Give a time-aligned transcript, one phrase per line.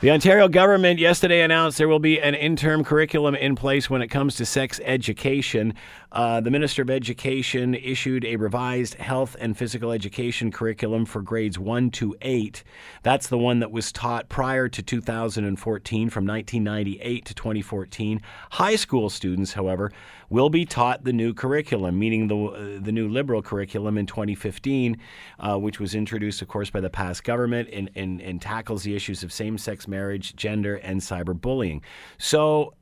[0.00, 4.06] The Ontario government yesterday announced there will be an interim curriculum in place when it
[4.06, 5.74] comes to sex education.
[6.12, 11.58] Uh, the Minister of Education issued a revised health and physical education curriculum for grades
[11.58, 12.62] 1 to 8.
[13.02, 18.22] That's the one that was taught prior to 2014 from 1998 to 2014.
[18.52, 19.90] High school students, however,
[20.30, 24.96] will be taught the new curriculum, meaning the, uh, the new liberal curriculum in 2015,
[25.40, 28.94] uh, which was introduced, of course, by the past government and, and, and tackles the
[28.94, 31.80] issues of same sex marriage, gender, and cyberbullying.
[32.18, 32.74] So,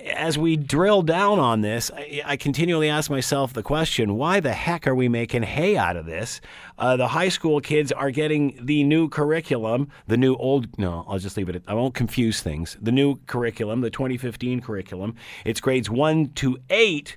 [0.00, 4.52] as we drill down on this, I, I, continually ask myself the question why the
[4.52, 6.40] heck are we making hay out of this?
[6.78, 11.18] Uh, the high school kids are getting the new curriculum, the new old, no, I'll
[11.18, 12.76] just leave it, I won't confuse things.
[12.80, 17.16] The new curriculum, the 2015 curriculum, it's grades one to eight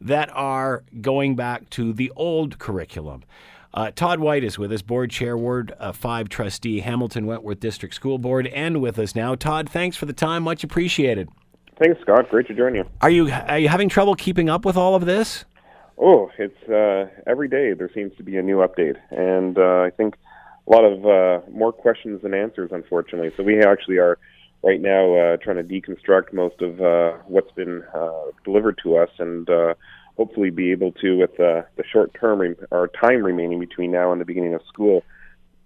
[0.00, 3.22] that are going back to the old curriculum.
[3.74, 7.94] Uh, Todd White is with us, board chair, Ward uh, 5 trustee, Hamilton Wentworth District
[7.94, 9.34] School Board, and with us now.
[9.34, 10.44] Todd, thanks for the time.
[10.44, 11.28] Much appreciated.
[11.78, 12.30] Thanks, Scott.
[12.30, 12.84] Great to join you.
[13.02, 15.44] Are you are you having trouble keeping up with all of this?
[15.98, 19.90] Oh, it's uh, every day there seems to be a new update, and uh, I
[19.90, 20.14] think
[20.66, 23.30] a lot of uh, more questions than answers, unfortunately.
[23.36, 24.18] So we actually are
[24.62, 29.10] right now uh, trying to deconstruct most of uh, what's been uh, delivered to us,
[29.18, 29.74] and uh,
[30.16, 34.12] hopefully be able to, with uh, the short term re- or time remaining between now
[34.12, 35.02] and the beginning of school,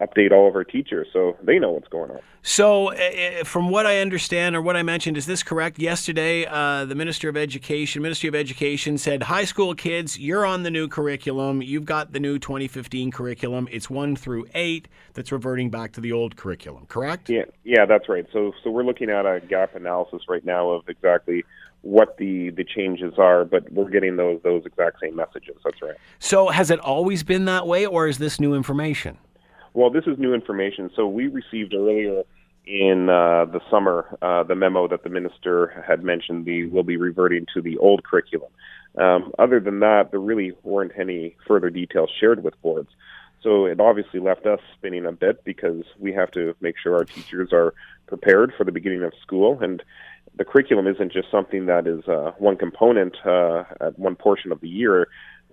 [0.00, 2.20] update all of our teachers so they know what's going on.
[2.42, 5.80] So, uh, from what I understand or what I mentioned, is this correct?
[5.80, 10.62] Yesterday, uh, the Minister of Education, Ministry of Education, said, "High school kids, you're on
[10.62, 11.60] the new curriculum.
[11.60, 13.68] You've got the new 2015 curriculum.
[13.72, 17.28] It's one through eight that's reverting back to the old curriculum." Correct?
[17.28, 18.26] Yeah, yeah, that's right.
[18.32, 21.44] So, so we're looking at a gap analysis right now of exactly
[21.86, 25.56] what the the changes are, but we're getting those those exact same messages.
[25.64, 25.94] That's right.
[26.18, 29.18] So, has it always been that way, or is this new information?
[29.72, 30.90] Well, this is new information.
[30.96, 32.22] So we received earlier
[32.66, 36.96] in uh, the summer uh, the memo that the minister had mentioned the will be
[36.96, 38.50] reverting to the old curriculum.
[38.96, 42.88] Um, other than that, there really weren't any further details shared with boards.
[43.42, 47.04] So it obviously left us spinning a bit because we have to make sure our
[47.04, 47.74] teachers are
[48.06, 49.58] prepared for the beginning of school.
[49.60, 49.82] And
[50.36, 54.60] the curriculum isn't just something that is uh, one component uh, at one portion of
[54.60, 55.08] the year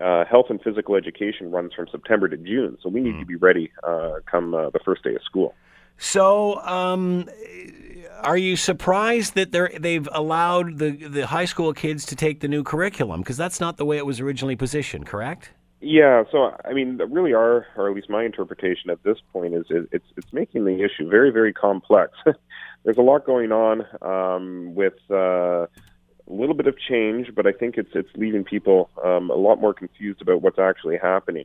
[0.00, 3.20] uh, health and physical education runs from September to June, so we need mm.
[3.20, 5.54] to be ready uh, come uh, the first day of school.
[5.96, 7.28] So, um,
[8.22, 12.48] are you surprised that they they've allowed the the high school kids to take the
[12.48, 13.20] new curriculum?
[13.20, 15.50] Because that's not the way it was originally positioned, correct?
[15.80, 19.64] Yeah, so I mean, really, our or at least my interpretation at this point is
[19.70, 22.12] it, it's it's making the issue very very complex.
[22.84, 25.68] There's a lot going on um, with uh, a
[26.28, 29.74] little bit of change, but I think it's it's leaving people um, a lot more
[29.74, 31.44] confused about what's actually happening.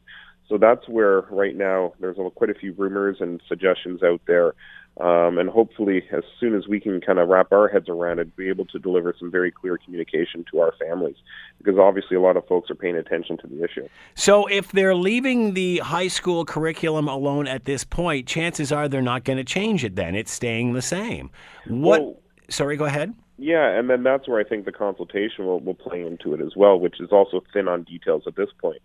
[0.50, 4.54] So that's where right now there's a, quite a few rumors and suggestions out there,
[5.00, 8.36] um, and hopefully as soon as we can kind of wrap our heads around it,
[8.36, 11.16] be able to deliver some very clear communication to our families,
[11.58, 13.88] because obviously a lot of folks are paying attention to the issue.
[14.16, 19.02] So if they're leaving the high school curriculum alone at this point, chances are they're
[19.02, 19.96] not going to change it.
[19.96, 21.32] Then it's staying the same.
[21.68, 22.02] What?
[22.02, 23.14] Well, sorry, go ahead.
[23.38, 26.56] Yeah, and then that's where I think the consultation will, will play into it as
[26.56, 28.82] well, which is also thin on details at this point.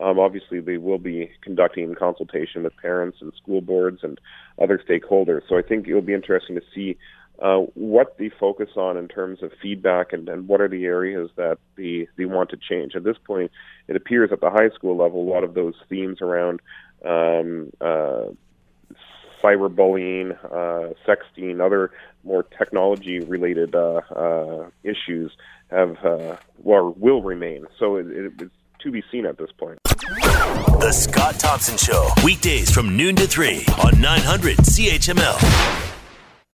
[0.00, 4.18] Um, obviously, they will be conducting consultation with parents and school boards and
[4.60, 5.42] other stakeholders.
[5.48, 6.96] So I think it will be interesting to see
[7.40, 11.30] uh, what they focus on in terms of feedback and, and what are the areas
[11.36, 12.94] that they, they want to change.
[12.96, 13.50] At this point,
[13.88, 16.60] it appears at the high school level, a lot of those themes around
[17.04, 18.26] um, uh,
[19.42, 21.90] cyberbullying, uh, sexting, other
[22.24, 25.32] more technology-related uh, uh, issues
[25.70, 27.66] have uh, or will remain.
[27.78, 29.78] So it, it, it's to be seen at this point.
[29.84, 35.91] The Scott Thompson Show, weekdays from noon to three on 900 CHML.